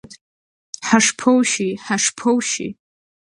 Ҳашԥоушьи, 0.87 1.71
ҳашԥоушьи! 1.85 2.69